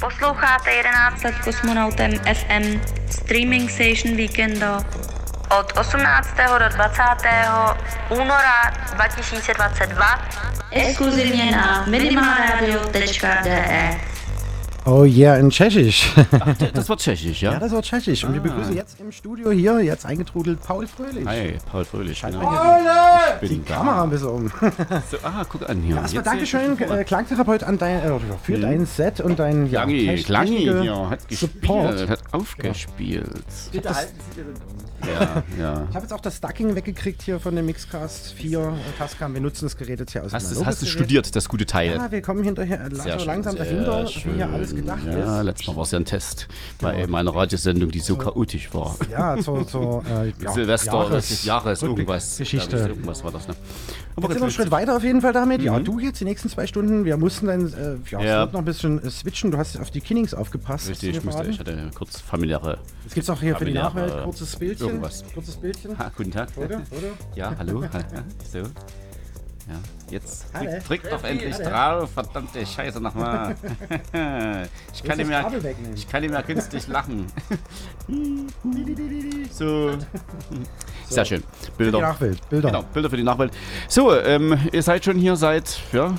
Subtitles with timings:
[0.00, 4.80] Posloucháte 11 let kosmonautem FM Streaming Station Víkenda
[5.60, 6.28] od 18.
[6.58, 7.02] do 20.
[8.08, 10.28] února 2022
[10.70, 14.00] exkluzivně na minimalradio.de.
[14.90, 16.14] Oh yeah, in Tschechisch.
[16.40, 17.52] Ach, das war Tschechisch, ja?
[17.52, 18.24] Ja, das war Tschechisch.
[18.24, 21.26] Und wir begrüßen jetzt im Studio hier, jetzt eingetrudelt, Paul Fröhlich.
[21.26, 22.22] Hi, Paul Fröhlich.
[22.22, 22.40] Genau.
[22.40, 23.74] wir hier Ich die bin da.
[23.74, 24.50] Kamera ein bisschen um.
[25.10, 25.96] So, ah, guck an hier.
[25.96, 30.22] Erstmal ich Dankeschön, äh, Klangtherapeut, an dein, äh, für dein Set und dein ja, Klangi,
[30.22, 31.90] Klangi, ja, hat Support.
[31.90, 33.44] gespielt, hat aufgespielt.
[33.70, 34.54] Bitte halten Sie Ihren
[35.06, 35.86] Ja, ja.
[35.88, 39.34] Ich habe jetzt auch das Ducking weggekriegt hier von dem Mixcast 4 äh, Tascam.
[39.34, 40.32] Wir nutzen das Gerät jetzt hier aus.
[40.32, 41.94] Hast, hast du studiert, das gute Teil?
[41.94, 44.34] Ja, wir kommen hinterher äh, Sehr so schön, langsam sehr dahinter, wie schön.
[44.34, 45.44] hier alles gedacht Ja, ist.
[45.44, 46.48] letztes Mal war es ja ein Test
[46.80, 48.96] bei meiner Radiosendung, die so chaotisch war.
[49.10, 52.38] Ja, zur, zur äh, ja, Silvester, Jahres- Jahres, Jahres irgendwas.
[52.38, 52.76] Geschichte.
[52.76, 53.54] ich, Irgendwas war das, ne?
[54.16, 55.62] Aber Jetzt sind wir einen Schritt weiter auf jeden Fall damit.
[55.62, 57.04] Ja, du jetzt die nächsten zwei Stunden.
[57.04, 58.24] Wir mussten dann äh, ja, Mhm.
[58.24, 58.46] Ja.
[58.46, 59.50] noch ein bisschen äh, switchen.
[59.50, 60.88] Du hast auf die Kinnings aufgepasst.
[60.88, 62.78] Richtig, ich musste, ich hatte kurz familiäre.
[63.06, 64.86] Es gibt auch hier für die Nachwelt kurzes Bildchen.
[64.88, 65.24] irgendwas.
[65.34, 65.98] Kurzes Bildchen.
[65.98, 66.48] Ha, guten Tag.
[66.56, 66.66] Oder?
[66.76, 66.82] Oder?
[67.34, 67.82] Ja, hallo.
[68.52, 68.58] so.
[69.68, 69.74] Ja,
[70.10, 70.70] jetzt Hallo.
[70.70, 72.00] drück, drück doch endlich Hallo.
[72.00, 73.54] drauf, verdammte Scheiße nochmal.
[74.94, 75.94] ich, kann Kabel wegnehmen.
[75.94, 77.26] ich kann nicht mehr künstlich lachen.
[79.50, 79.90] so.
[81.10, 81.42] Sehr schön.
[81.66, 82.00] Die Bilder.
[82.00, 82.48] Nachwelt.
[82.48, 82.68] Bilder.
[82.68, 83.52] Genau, Bilder für die Nachwelt.
[83.88, 86.14] So, ähm, ihr seid schon hier seit, ja,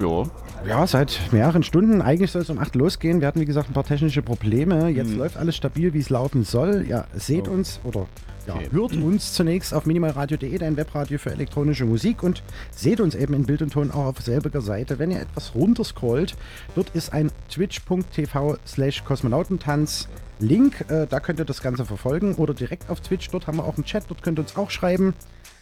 [0.00, 0.24] ja,
[0.66, 2.00] Ja, seit mehreren Stunden.
[2.00, 3.20] Eigentlich soll es um 8 losgehen.
[3.20, 4.88] Wir hatten, wie gesagt, ein paar technische Probleme.
[4.88, 5.18] Jetzt Mhm.
[5.18, 6.86] läuft alles stabil, wie es laufen soll.
[6.88, 8.06] Ja, seht uns oder
[8.46, 13.34] ja, hört uns zunächst auf minimalradio.de, dein Webradio für elektronische Musik und seht uns eben
[13.34, 14.98] in Bild und Ton auch auf selbiger Seite.
[14.98, 16.36] Wenn ihr etwas runterscrollt,
[16.74, 20.08] dort ist ein twitch.tv slash kosmonautentanz
[20.40, 23.64] Link, äh, da könnt ihr das Ganze verfolgen oder direkt auf Twitch, dort haben wir
[23.64, 25.14] auch einen Chat, dort könnt ihr uns auch schreiben.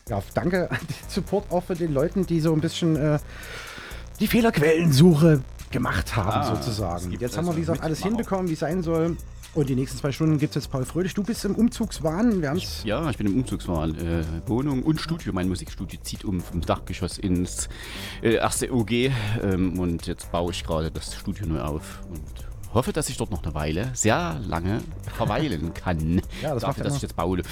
[0.09, 3.19] Ja, danke an den Support auch für den Leuten, die so ein bisschen äh,
[4.19, 7.13] die Fehlerquellensuche gemacht haben, Ah, sozusagen.
[7.13, 9.17] Jetzt haben wir, also wie gesagt, alles hinbekommen, wie es sein soll.
[9.55, 11.13] Und die nächsten zwei Stunden gibt es jetzt Paul Fröhlich.
[11.13, 12.41] Du bist im Umzugswahn.
[12.41, 12.85] Wir haben es.
[12.85, 13.97] ja, ich bin im Umzugswagen.
[13.97, 15.35] Äh, Wohnung und Studio.
[15.35, 17.69] Mein Musikstudio zieht um vom Dachgeschoss ins
[18.23, 18.91] äh, erste OG.
[19.43, 22.01] Ähm, und jetzt baue ich gerade das Studio neu auf.
[22.09, 24.81] Und hoffe, dass ich dort noch eine Weile, sehr lange
[25.17, 26.21] verweilen kann.
[26.43, 27.43] Ja, das Dafür, ja dass ich jetzt baue.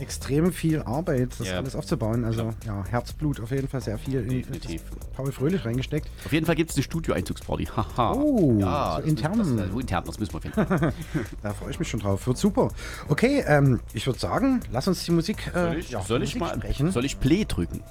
[0.00, 1.56] extrem viel Arbeit, das Ja.
[1.56, 2.24] alles aufzubauen.
[2.24, 4.82] Also, ja, Herzblut auf jeden Fall sehr viel in Definitiv.
[5.16, 6.08] Paul Fröhlich reingesteckt.
[6.24, 7.64] Auf jeden Fall gibt es eine Studio-Einzugsparty.
[7.76, 8.12] Haha.
[8.14, 9.36] Oh, ja, so das intern.
[9.38, 10.92] Müssen, das, das, intern, das müssen wir finden.
[11.42, 12.26] Da freue ich mich schon drauf.
[12.26, 12.68] Wird super.
[13.08, 16.34] Okay, ähm, ich würde sagen, lass uns die Musik, äh, Soll ich, ja, soll ich
[16.36, 16.90] Musik mal sprechen.
[16.92, 17.82] soll ich Play drücken?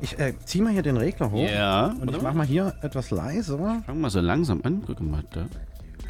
[0.00, 1.48] Ich äh, ziehe mal hier den Regler hoch.
[1.48, 3.56] Ja, Und ich mache mal hier etwas leiser.
[3.58, 4.82] Fangen wir mal so langsam an.
[4.86, 5.46] Guck mal da.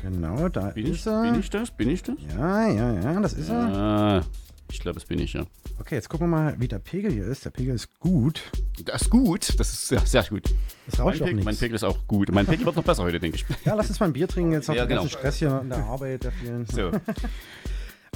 [0.02, 1.22] Genau, da Bin ist ich, er.
[1.22, 1.70] bin ich das?
[1.70, 2.14] Bin ich das?
[2.36, 3.56] Ja, ja, ja, das ist er.
[3.58, 4.24] Ah,
[4.70, 5.44] ich glaube, das bin ich, ja.
[5.78, 7.44] Okay, jetzt gucken wir mal, wie der Pegel hier ist.
[7.44, 8.42] Der Pegel ist gut.
[8.84, 9.58] Das ist gut.
[9.60, 10.42] Das ist sehr, sehr gut.
[10.86, 11.56] Das rauscht auch Pegel, mein.
[11.56, 12.30] Pegel ist auch gut.
[12.32, 13.44] Mein Pegel wird noch besser heute, denke ich.
[13.64, 14.52] Ja, lass uns mal ein Bier trinken.
[14.52, 15.06] Jetzt noch Ja, genau.
[15.06, 16.24] Stress hier in der Arbeit.
[16.24, 16.66] Der vielen.
[16.66, 16.90] So.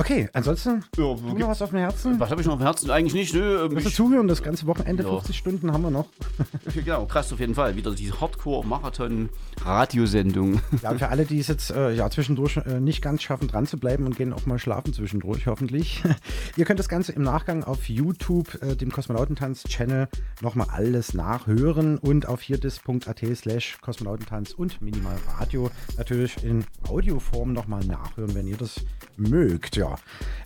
[0.00, 2.19] Okay, ansonsten, Ja, du noch was auf dem Herzen?
[2.19, 2.91] Was habe ich noch auf dem Herzen?
[2.91, 3.34] Eigentlich nicht.
[3.34, 4.28] Nö, ähm, ich, zuhören?
[4.28, 5.11] Das ganze Wochenende, Ja.
[5.11, 6.06] 50 Stunden haben wir noch.
[6.75, 7.77] genau, krass auf jeden Fall.
[7.77, 10.62] Wieder diese Hardcore-Marathon-Radiosendung.
[10.81, 13.78] Ja, für alle, die es jetzt äh, ja, zwischendurch äh, nicht ganz schaffen, dran zu
[13.78, 16.03] bleiben und gehen auch mal schlafen zwischendurch, hoffentlich.
[16.56, 20.09] Ihr könnt das Ganze im Nachgang auf YouTube, äh, dem Kosmonautentanz-Channel,
[20.41, 28.34] nochmal alles nachhören und auf hierdis.at slash Kosmonautentanz und Minimalradio natürlich in Audioform nochmal nachhören,
[28.34, 28.77] wenn ihr das
[29.19, 29.77] mögt.
[29.77, 29.90] Ja.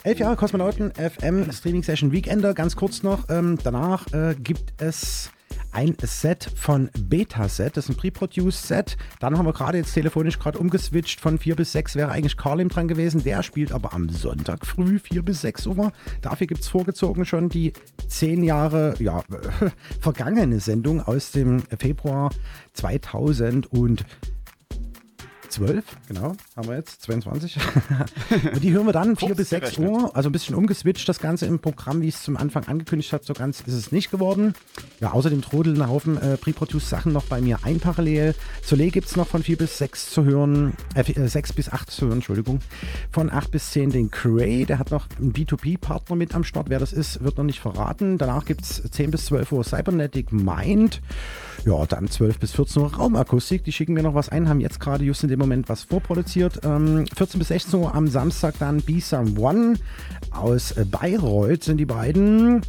[0.03, 3.28] Elf Jahre Kosmonauten FM Streaming Session Weekender, ganz kurz noch.
[3.28, 5.31] Ähm, danach äh, gibt es
[5.75, 8.97] ein Set von Beta-Set, das ist ein Pre-Produced-Set.
[9.19, 12.69] Dann haben wir gerade jetzt telefonisch gerade umgeswitcht von 4 bis 6 wäre eigentlich Carlim
[12.69, 13.25] dran gewesen.
[13.25, 15.93] Der spielt aber am Sonntag früh 4 bis 6 Uhr.
[16.22, 17.72] Dafür gibt es vorgezogen schon die
[18.06, 19.25] 10 Jahre ja,
[20.00, 22.31] vergangene Sendung aus dem Februar
[22.75, 24.04] 2000 und
[25.54, 27.59] 12, genau, haben wir jetzt, 22.
[28.53, 29.88] und die hören wir dann 4 Kurz bis 6 gerechnet.
[29.88, 33.12] Uhr, also ein bisschen umgeswitcht das Ganze im Programm, wie ich es zum Anfang angekündigt
[33.12, 34.54] habe, so ganz ist es nicht geworden.
[34.98, 38.34] Ja, außerdem trudeln ein Haufen äh, Pre-Produced Sachen noch bei mir ein parallel.
[38.62, 42.06] Soleil gibt es noch von 4 bis 6 zu hören, äh, 6 bis 8 zu
[42.06, 42.59] hören, Entschuldigung.
[43.12, 46.68] Von 8 bis 10 den Cray, der hat noch einen B2B-Partner mit am Start.
[46.68, 48.18] Wer das ist, wird noch nicht verraten.
[48.18, 51.01] Danach gibt es 10 bis 12 Uhr Cybernetic Mind.
[51.65, 53.65] Ja, dann 12 bis 14 Uhr Raumakustik.
[53.65, 56.60] Die schicken mir noch was ein, haben jetzt gerade just in dem Moment was vorproduziert.
[56.64, 59.74] Ähm, 14 bis 16 Uhr am Samstag dann B-Some One
[60.30, 62.62] aus Bayreuth sind die beiden.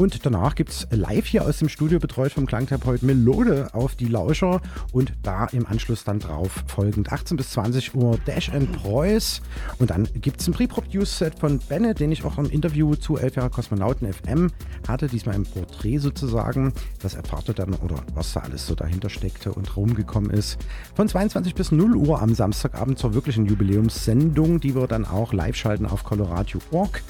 [0.00, 4.06] Und danach gibt es live hier aus dem Studio betreut vom Klangtherapeut Melode auf die
[4.06, 4.62] Lauscher
[4.92, 9.42] und da im Anschluss dann drauf folgend 18 bis 20 Uhr Dash and Preuß.
[9.78, 13.36] Und dann gibt es ein Pre-Produced-Set von Bennett, den ich auch im Interview zu 11
[13.36, 14.50] Jahre Kosmonauten FM
[14.88, 16.72] hatte, diesmal im Porträt sozusagen.
[17.02, 20.56] Das erfahrt ihr dann oder was da alles so dahinter steckte und rumgekommen ist.
[20.94, 25.56] Von 22 bis 0 Uhr am Samstagabend zur wirklichen Jubiläumssendung, die wir dann auch live
[25.56, 27.02] schalten auf Colorado.org.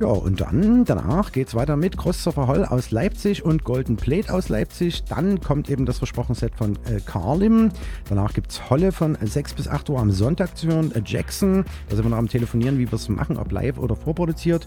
[0.00, 4.34] Ja, und dann danach geht es weiter mit Christopher Holl aus Leipzig und Golden Plate
[4.34, 5.04] aus Leipzig.
[5.04, 7.70] Dann kommt eben das versprochene Set von äh, Carlim.
[8.08, 10.90] Danach gibt es Holle von 6 bis 8 Uhr am Sonntag zu hören.
[10.92, 13.94] Äh, Jackson, da sind wir noch am Telefonieren, wie wir es machen, ob live oder
[13.94, 14.66] vorproduziert.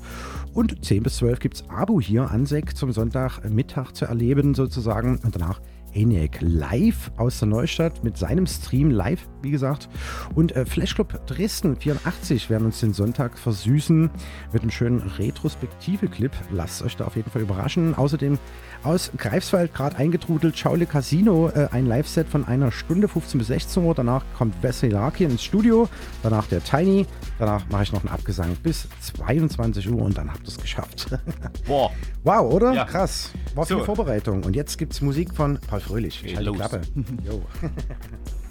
[0.53, 5.19] Und 10 bis 12 gibt es Abu hier an Sek zum Sonntagmittag zu erleben sozusagen.
[5.25, 5.59] Und danach
[5.93, 9.89] ENIAC live aus der Neustadt mit seinem Stream live, wie gesagt.
[10.35, 14.09] Und äh, Flashclub Dresden 84 werden uns den Sonntag versüßen
[14.53, 16.31] mit einem schönen Retrospektive-Clip.
[16.51, 17.95] Lasst euch da auf jeden Fall überraschen.
[17.95, 18.37] Außerdem
[18.83, 23.83] aus Greifswald gerade eingetrudelt Schaule Casino, äh, ein Live-Set von einer Stunde 15 bis 16
[23.83, 23.95] Uhr.
[23.95, 25.89] Danach kommt Vesselaki ins Studio,
[26.23, 27.05] danach der Tiny,
[27.39, 31.07] danach mache ich noch einen Abgesang bis 22 Uhr und dann habt ihr es geschafft.
[31.67, 31.91] Boah.
[32.23, 32.73] Wow, oder?
[32.73, 32.85] Ja.
[32.85, 33.31] Krass.
[33.55, 33.83] War viel So.
[33.83, 34.43] Vorbereitung.
[34.43, 36.21] Und jetzt gibt es Musik von Paul Fröhlich.
[36.23, 36.69] Ich Geht halte die los.
[36.69, 36.81] Klappe.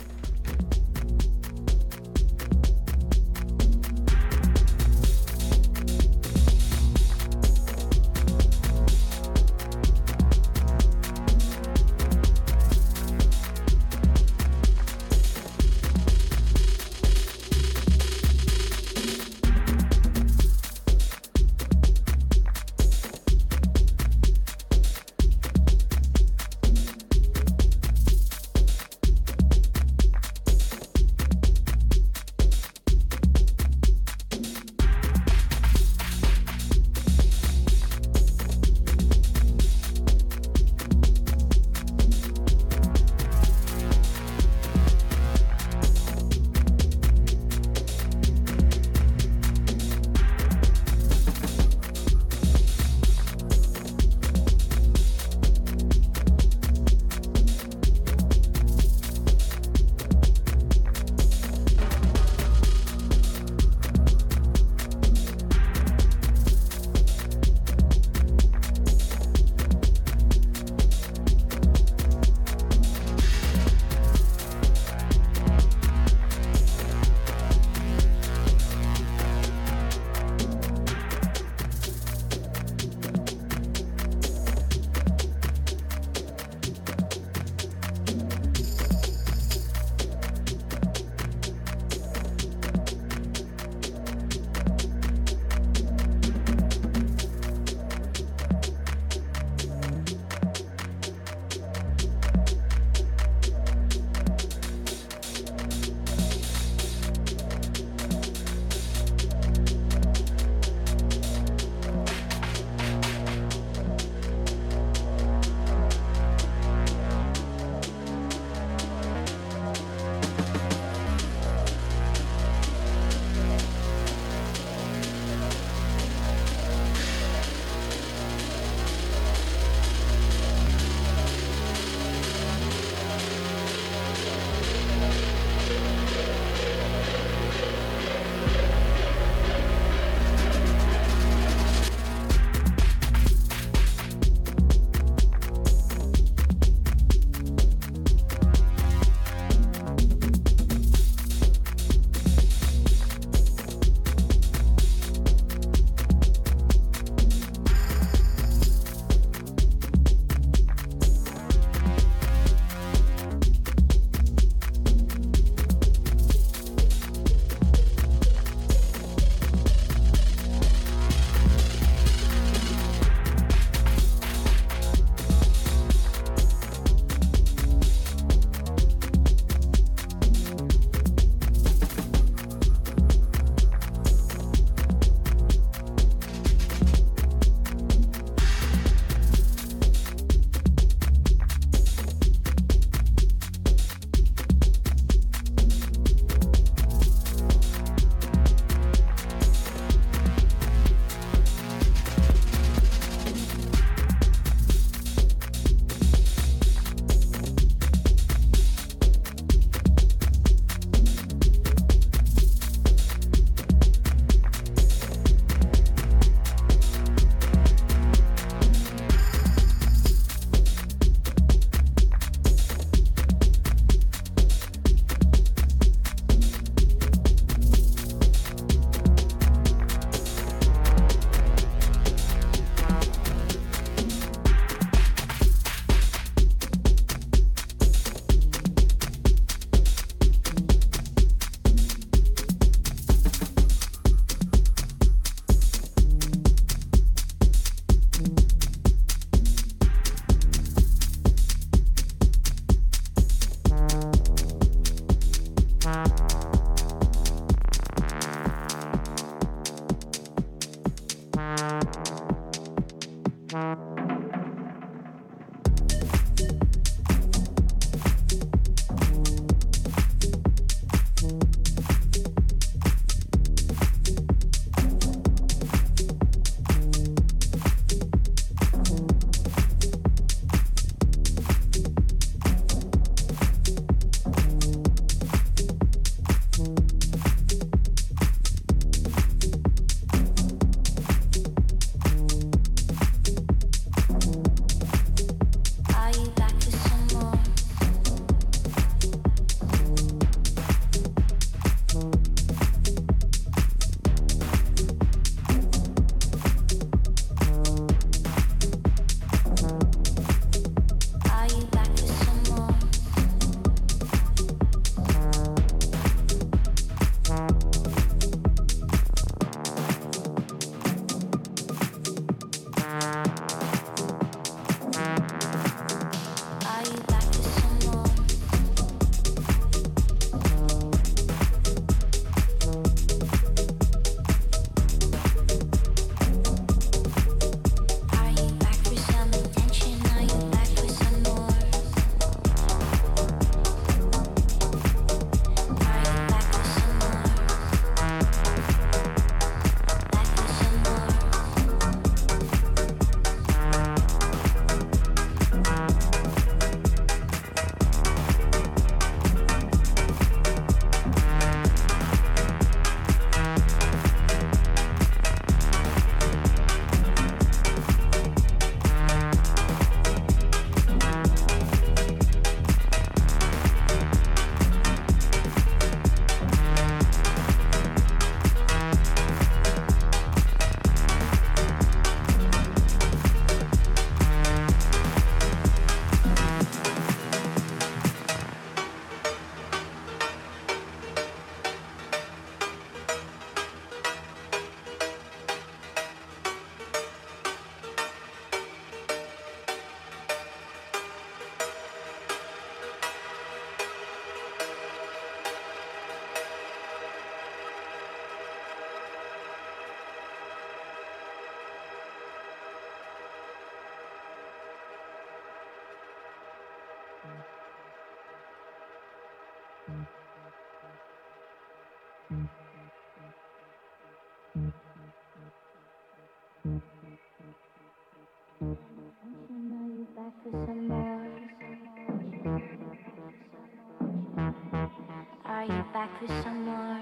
[435.97, 437.01] back for some more.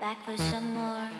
[0.00, 1.10] Back for some more.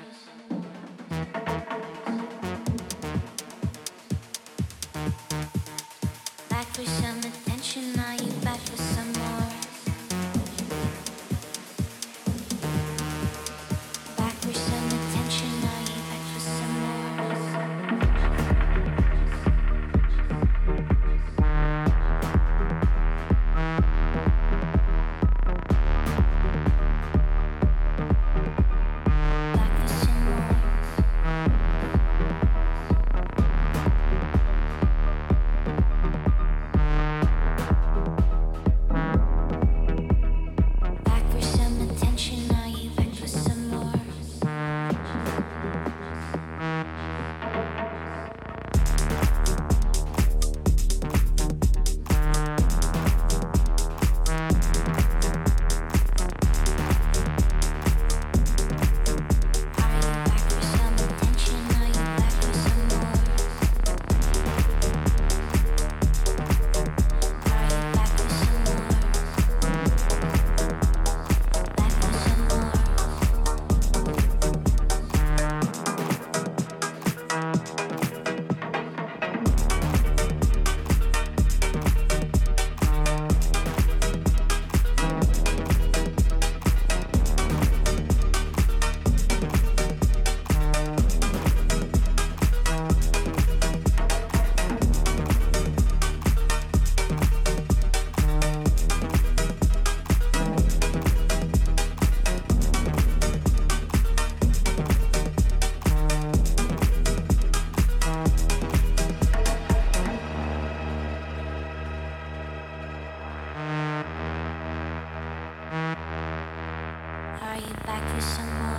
[117.92, 118.71] Thank you some more.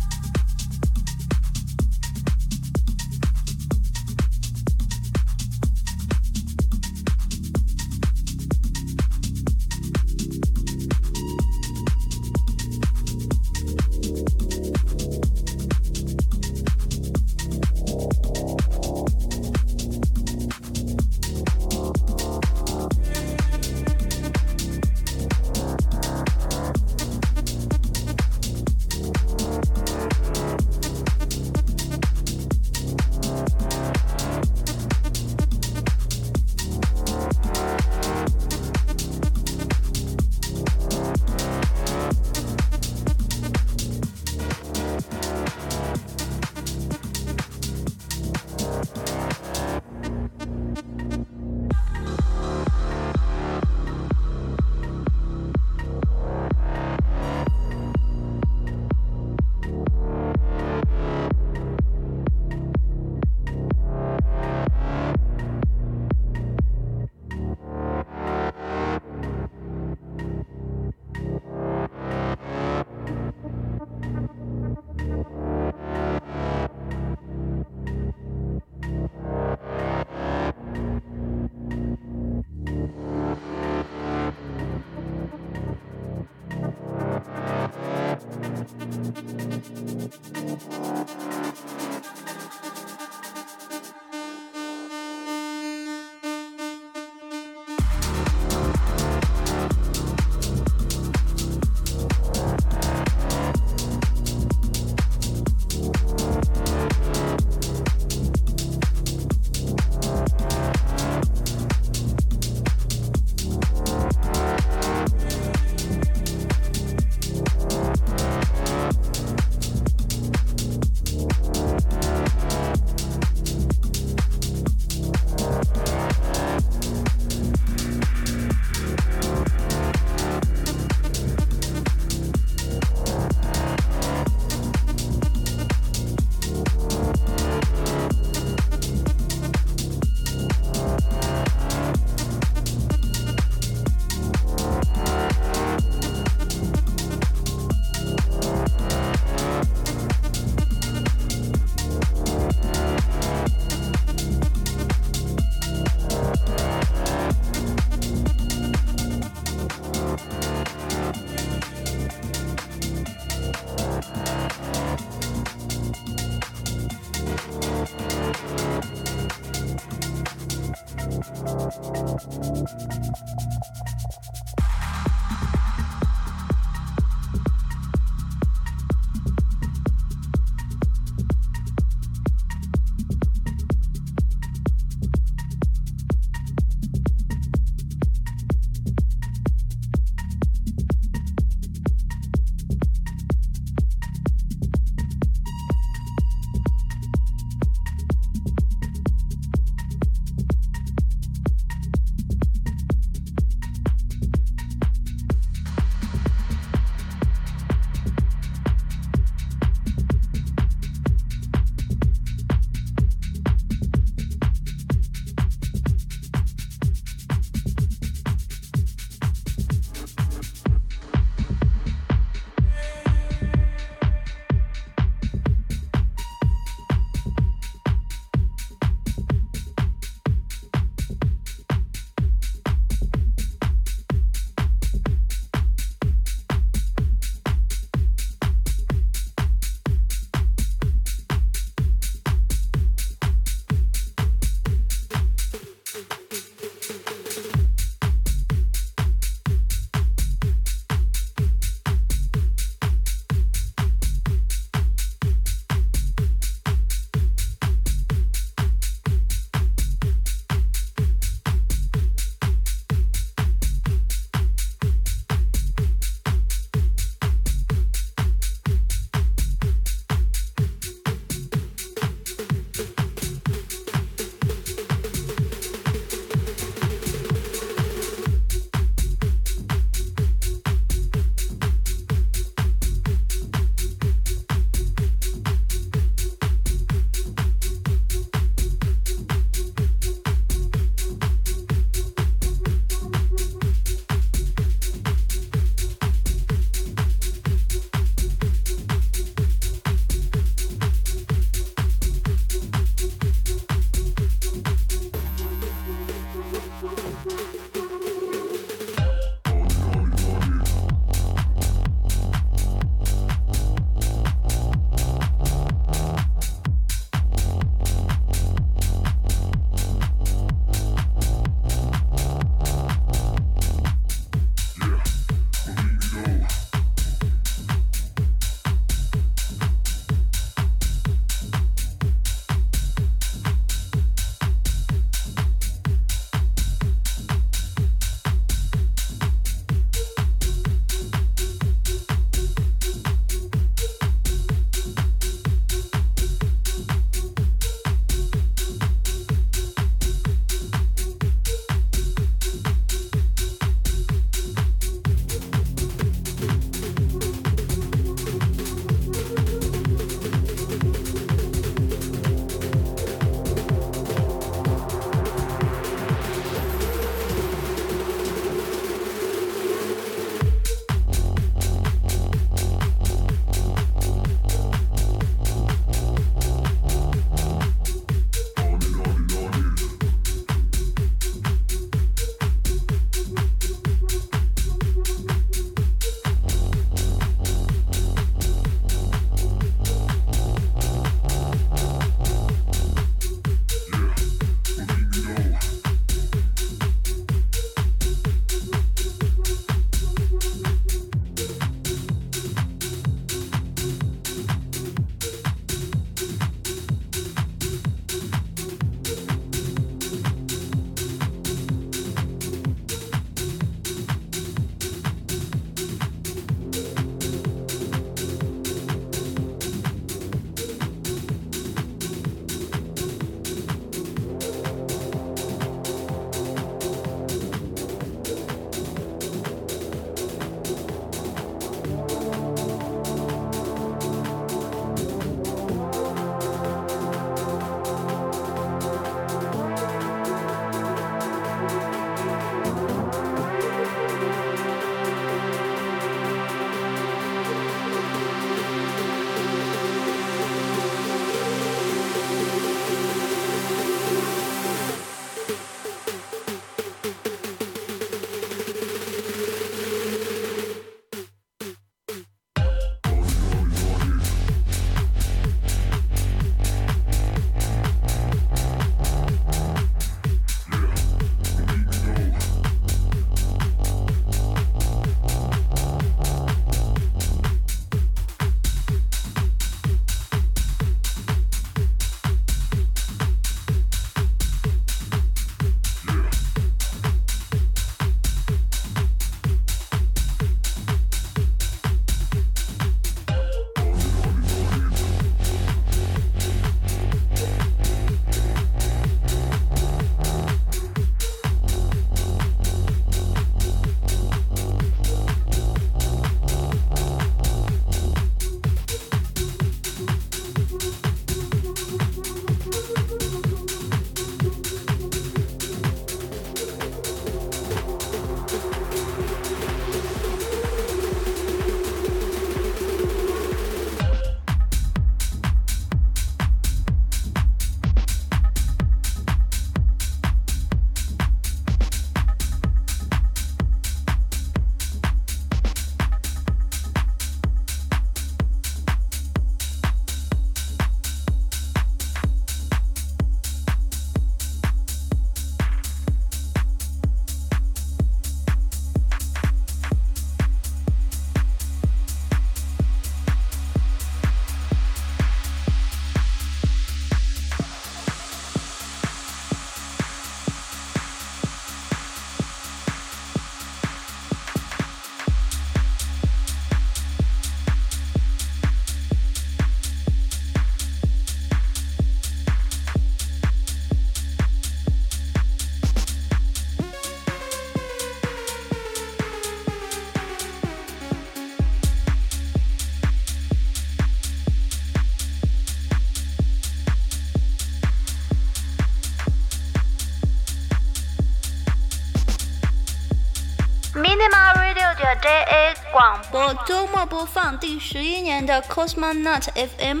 [596.34, 600.00] 播周末播放第十一年的 Cosmonaut FM，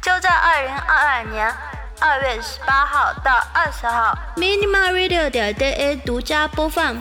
[0.00, 1.54] 就在二零二二年
[2.00, 6.96] 二月十八号到二十号，Minima Radio 点 DA 独家播放。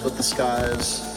[0.00, 1.11] With the skies.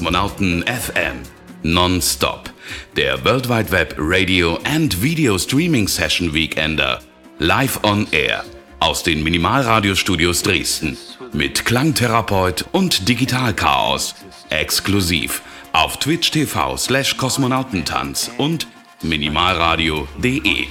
[0.00, 1.20] Kosmonauten FM.
[1.62, 2.50] Non-stop.
[2.96, 7.00] Der World Wide Web Radio and Video Streaming Session Weekender.
[7.38, 8.42] Live on Air.
[8.78, 10.96] Aus den Minimalradiostudios Dresden.
[11.34, 14.14] Mit Klangtherapeut und Digitalchaos.
[14.48, 15.42] Exklusiv.
[15.74, 18.68] Auf Twitch TV slash Kosmonautentanz und
[19.02, 20.68] minimalradio.de.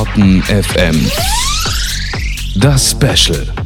[0.00, 1.10] Kosmonauten FM.
[2.56, 3.59] Das Special.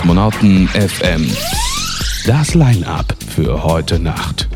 [0.00, 1.26] Kosmonauten FM.
[2.26, 4.46] Das Line-Up für heute Nacht.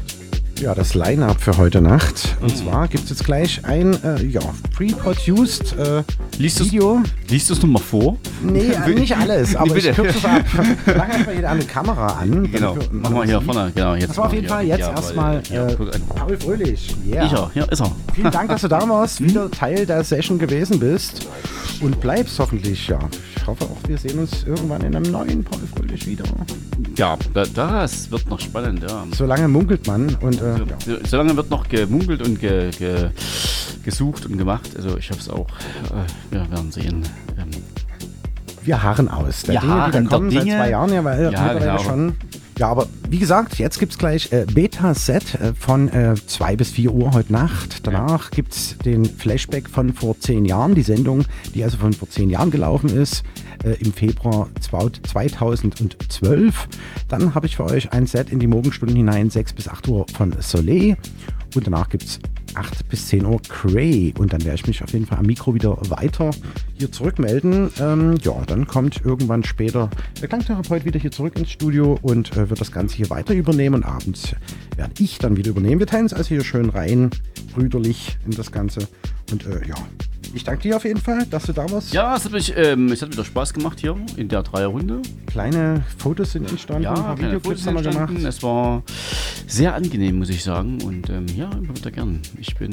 [0.60, 2.36] Ja, das Line-Up für heute Nacht.
[2.42, 4.42] Und zwar gibt es jetzt gleich ein äh, ja,
[4.76, 6.02] pre-produced äh,
[6.36, 7.00] Liest du's- Video.
[7.30, 8.18] Liest du es nochmal vor?
[8.42, 9.88] Nee, äh, nicht alles, aber bitte.
[9.90, 10.42] ich kürze es ab.
[10.84, 12.52] Lang erstmal hier eine Kamera an.
[12.52, 13.44] Genau, wir- machen wir hier sieht.
[13.54, 13.72] vorne.
[13.74, 14.50] Genau, jetzt Das war auf jeden hier.
[14.54, 15.76] Fall jetzt Ja, erstmal ja, äh.
[16.16, 16.94] Paul Fröhlich.
[17.08, 17.24] Yeah.
[17.24, 17.90] Ich ja, ist er.
[18.14, 21.26] Vielen Dank, dass du da warst, wieder Teil der Session gewesen bist
[21.80, 22.88] und bleibst hoffentlich.
[22.88, 22.98] Ja,
[23.40, 26.24] ich hoffe auch, wir sehen uns irgendwann in einem neuen Paul Fröhlich wieder.
[26.96, 29.04] Ja, da, das wird noch spannend, ja.
[29.12, 30.64] Solange munkelt man und äh, ja.
[30.84, 33.10] So, solange wird noch gemunkelt und ge, ge,
[33.84, 34.70] gesucht und gemacht.
[34.76, 35.48] Also ich habe es auch.
[35.48, 37.02] Äh, wir werden sehen.
[37.38, 37.50] Ähm,
[38.62, 39.42] wir harren aus.
[39.42, 41.78] Der Wir Dinge, die harren da der kommen seit zwei Jahren ja, weil Ja, genau.
[41.78, 42.14] schon.
[42.58, 46.70] Ja, aber wie gesagt, jetzt gibt es gleich äh, Beta-Set äh, von äh, 2 bis
[46.70, 47.84] 4 Uhr heute Nacht.
[47.84, 52.08] Danach gibt es den Flashback von vor zehn Jahren, die Sendung, die also von vor
[52.08, 53.24] zehn Jahren gelaufen ist,
[53.64, 56.68] äh, im Februar 2012.
[57.08, 60.06] Dann habe ich für euch ein Set in die Morgenstunden hinein, 6 bis 8 Uhr
[60.16, 60.96] von Soleil.
[61.56, 62.20] Und danach gibt es
[62.54, 64.14] 8 bis 10 Uhr Cray.
[64.18, 66.30] Und dann werde ich mich auf jeden Fall am Mikro wieder weiter
[66.78, 67.70] hier zurückmelden.
[67.80, 69.90] Ähm, ja, dann kommt irgendwann später
[70.20, 73.76] der Klangtherapeut wieder hier zurück ins Studio und äh, wird das Ganze hier weiter übernehmen.
[73.76, 74.34] Und abends
[74.76, 75.78] werde ich dann wieder übernehmen.
[75.80, 77.10] Wir teilen es also hier schön rein,
[77.54, 78.88] brüderlich in das Ganze.
[79.30, 79.74] Und äh, ja,
[80.34, 81.92] ich danke dir auf jeden Fall, dass du da warst.
[81.92, 85.02] ja, es hat, mich, ähm, es hat wieder Spaß gemacht hier in der Dreierrunde.
[85.26, 88.12] Kleine Fotos sind entstanden, ein Ja, paar kleine Videoclips haben wir gemacht.
[88.24, 88.82] Es war
[89.46, 90.82] sehr angenehm, muss ich sagen.
[90.82, 92.20] Und ähm, ja, immer wieder gern.
[92.40, 92.70] Ich bin.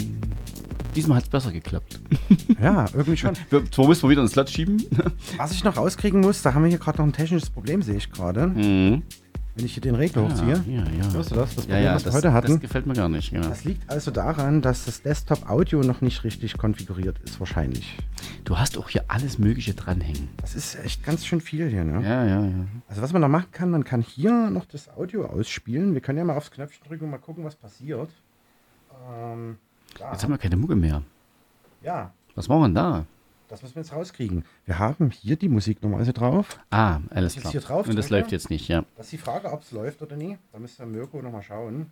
[0.96, 2.00] Diesmal hat es besser geklappt.
[2.62, 3.34] Ja, irgendwie schon.
[3.52, 4.82] Wir, zwar müssen wir wieder ins Slot schieben.
[5.38, 7.98] Was ich noch rauskriegen muss, da haben wir hier gerade noch ein technisches Problem, sehe
[7.98, 8.48] ich gerade.
[8.48, 9.04] Mhm.
[9.56, 10.64] Wenn ich hier den Regler hochziehe.
[10.68, 11.14] Ja, ja.
[11.14, 11.56] Hörst du das?
[11.56, 12.52] Das Ja, Problem, ja, was wir das, heute hatten.
[12.54, 13.32] das gefällt mir gar nicht.
[13.32, 13.48] Genau.
[13.48, 17.98] Das liegt also daran, dass das Desktop-Audio noch nicht richtig konfiguriert ist, wahrscheinlich.
[18.46, 20.30] Du hast auch hier alles Mögliche dranhängen.
[20.38, 22.02] Das ist echt ganz schön viel hier, ne?
[22.04, 22.66] Ja, ja, ja.
[22.88, 25.94] Also was man noch machen kann, man kann hier noch das Audio ausspielen.
[25.94, 28.10] Wir können ja mal aufs Knöpfchen drücken und mal gucken, was passiert.
[29.08, 29.58] Ähm,
[29.98, 30.12] da.
[30.12, 31.02] Jetzt haben wir keine Mucke mehr.
[31.82, 33.06] ja, Was machen wir denn da?
[33.50, 34.44] das müssen wir jetzt rauskriegen.
[34.66, 36.60] Wir haben hier die Musik normalerweise drauf.
[36.70, 37.52] Ah, alles klar.
[37.52, 38.20] hier drauf Und das drücke.
[38.22, 38.84] läuft jetzt nicht, ja.
[38.98, 40.38] Das ist die Frage, ob es läuft oder nie.
[40.52, 41.90] Da müsste Mirko nochmal schauen.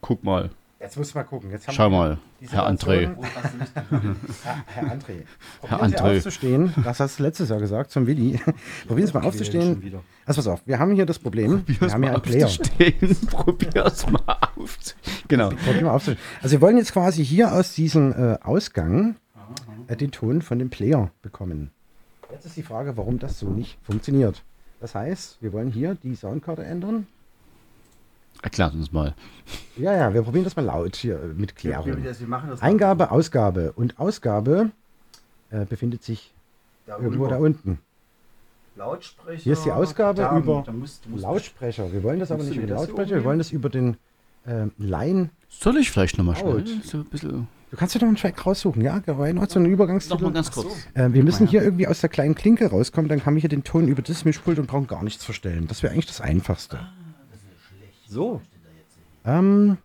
[0.00, 0.50] Guck mal.
[0.86, 1.50] Jetzt muss mal gucken.
[1.50, 2.18] Jetzt haben Schau mal,
[2.48, 3.08] Herr André.
[3.08, 3.16] Situation-
[4.44, 5.24] Herr, Herr André.
[5.62, 6.16] Herr Probieren Sie André.
[6.18, 6.74] aufzustehen.
[6.84, 8.38] Das hast du letztes Jahr gesagt zum Willi.
[8.86, 9.82] Probieren Sie mal aufzustehen.
[10.26, 11.64] Also pass auf, wir haben hier das Problem.
[11.66, 12.48] wir haben hier einen Player.
[13.30, 14.78] Probier's mal auf.
[15.26, 15.48] Genau.
[15.48, 16.24] Probieren wir aufzustehen.
[16.40, 19.16] Also wir wollen jetzt quasi hier aus diesem äh, Ausgang
[19.88, 21.72] äh, den Ton von dem Player bekommen.
[22.30, 24.44] Jetzt ist die Frage, warum das so nicht funktioniert.
[24.80, 27.08] Das heißt, wir wollen hier die Soundkarte ändern.
[28.42, 29.14] Erklärt uns mal.
[29.76, 32.02] Ja, ja, wir probieren das mal laut hier äh, mit Klärung.
[32.02, 33.72] wir machen das Eingabe, Ausgabe.
[33.72, 34.70] Und Ausgabe
[35.50, 36.32] äh, befindet sich
[36.86, 37.78] da irgendwo da unten.
[38.76, 39.42] Lautsprecher.
[39.42, 41.92] Hier ist die Ausgabe da, über da musst, musst Lautsprecher.
[41.92, 43.96] Wir wollen das aber nicht über Lautsprecher, wir wollen das über den
[44.46, 45.30] ähm, Line.
[45.48, 46.64] Soll ich vielleicht nochmal schnell?
[46.84, 47.48] So ein bisschen.
[47.70, 49.02] Du kannst dir noch einen Track raussuchen, ja?
[49.06, 49.50] Why not?
[49.50, 50.22] So einen Übergangstitel.
[50.22, 50.86] Noch mal ganz kurz.
[50.94, 53.64] Äh, wir müssen hier irgendwie aus der kleinen Klinke rauskommen, dann kann wir hier den
[53.64, 55.66] Ton über das Mischpult und brauchen gar nichts verstellen.
[55.66, 56.78] Das wäre eigentlich das Einfachste.
[58.08, 58.40] So.
[59.24, 59.78] Ähm,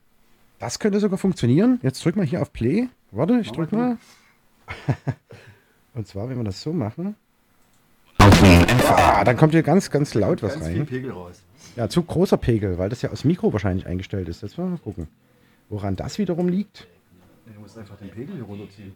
[0.59, 1.79] das könnte sogar funktionieren.
[1.81, 2.87] Jetzt drück mal hier auf Play.
[3.11, 3.97] Warte, ich drück mal.
[5.95, 7.15] und zwar, wenn wir das so machen.
[8.19, 10.85] Ah, dann kommt hier ganz, ganz laut was Ganz viel rein.
[10.85, 11.41] Pegel raus.
[11.75, 14.41] Ja, zu großer Pegel, weil das ja aus Mikro wahrscheinlich eingestellt ist.
[14.41, 15.07] Jetzt wollen wir mal gucken.
[15.69, 16.87] Woran das wiederum liegt.
[17.45, 18.93] Du musst einfach den Pegel hier runterziehen.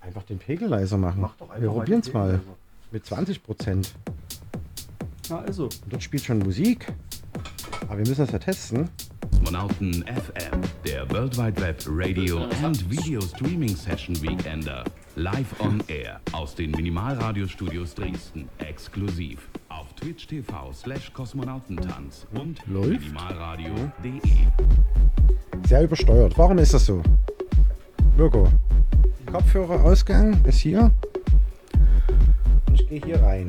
[0.00, 1.20] Einfach den Pegel leiser machen.
[1.20, 2.40] Mach doch einfach Wir probieren es mal.
[2.90, 3.94] Mit 20 Prozent.
[5.32, 5.64] Na also.
[5.64, 6.92] Und dort spielt schon Musik.
[7.88, 8.90] Aber wir müssen das ja testen.
[9.30, 14.84] Kosmonauten FM, der World Wide Web Radio and Video Streaming Session Weekender.
[15.16, 18.46] Live on Air aus den Minimalradiostudios Dresden.
[18.58, 23.00] Exklusiv auf Twitch TV slash Kosmonautentanz und Läuft?
[23.00, 24.20] minimalradio.de.
[25.66, 26.36] Sehr übersteuert.
[26.36, 27.02] Warum ist das so?
[28.18, 28.48] Mirko,
[29.32, 30.92] Kopfhörerausgang ist hier.
[32.68, 33.48] Und ich gehe hier rein.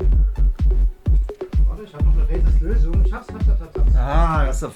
[1.94, 3.06] Ich habe noch eine Rätselslösung.
[3.06, 3.95] Ich hab's, hab's, hab's, hab's.
[3.95, 4.74] Ah, das ist auf,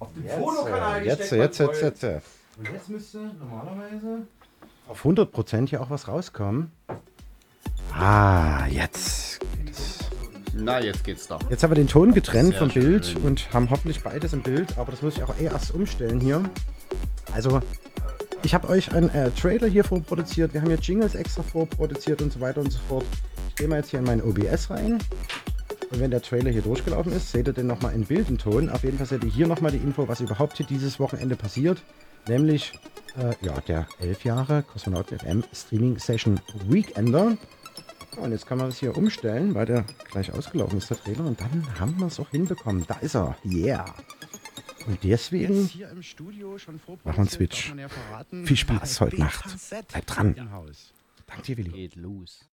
[0.00, 2.26] auf dem Jetzt, Fotokanal äh, jetzt, gesteckt, jetzt, jetzt, jetzt, jetzt.
[2.58, 4.26] Und jetzt müsste normalerweise
[4.88, 6.72] auf 100% hier auch was rauskommen.
[7.92, 9.38] Ah, jetzt.
[9.64, 9.98] geht es.
[10.54, 11.38] Na, jetzt geht's doch.
[11.50, 13.22] Jetzt haben wir den Ton getrennt Sehr vom Bild schön.
[13.22, 16.42] und haben hoffentlich beides im Bild, aber das muss ich auch eh erst umstellen hier.
[17.32, 17.60] Also,
[18.42, 22.32] ich habe euch einen äh, Trailer hier vorproduziert, wir haben hier Jingles extra vorproduziert und
[22.32, 23.04] so weiter und so fort.
[23.50, 24.98] Ich gehe mal jetzt hier in mein OBS rein
[26.00, 28.68] wenn der Trailer hier durchgelaufen ist, seht ihr den nochmal in Bild und Ton.
[28.68, 31.82] Auf jeden Fall seht ihr hier nochmal die Info, was überhaupt hier dieses Wochenende passiert,
[32.28, 32.72] nämlich
[33.16, 37.36] äh, ja, der 11 Jahre Kosmonauten FM Streaming Session Weekender.
[38.14, 41.24] So, und jetzt kann man das hier umstellen, weil der gleich ausgelaufen ist, der Trailer.
[41.24, 42.84] Und dann haben wir es auch hinbekommen.
[42.86, 43.36] Da ist er.
[43.44, 43.84] Yeah.
[44.86, 45.70] Und deswegen machen
[47.04, 47.72] wir einen Switch.
[48.44, 49.44] Viel Spaß heute Nacht.
[49.88, 50.34] Bleibt dran.
[51.26, 51.70] Danke dir, Willi.
[51.70, 52.44] Geht los.